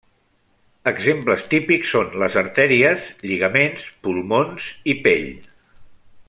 [0.91, 5.31] Exemples típics són les artèries, lligaments, pulmons i pell.